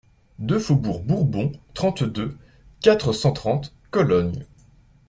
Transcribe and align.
deux 0.39 0.57
faubourg 0.57 1.01
Bourbon, 1.03 1.51
trente-deux, 1.75 2.35
quatre 2.79 3.13
cent 3.13 3.33
trente, 3.33 3.71
Cologne 3.91 4.47